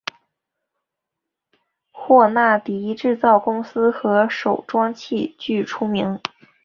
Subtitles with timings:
[1.91, 6.19] 霍纳迪制造公司和手装器具出名。